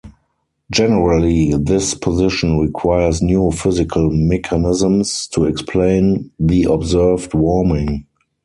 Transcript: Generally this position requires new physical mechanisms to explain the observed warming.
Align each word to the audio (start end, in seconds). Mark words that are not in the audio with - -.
Generally 0.71 1.53
this 1.59 1.93
position 1.93 2.57
requires 2.57 3.21
new 3.21 3.51
physical 3.51 4.09
mechanisms 4.09 5.27
to 5.27 5.45
explain 5.45 6.31
the 6.39 6.63
observed 6.63 7.35
warming. 7.35 8.07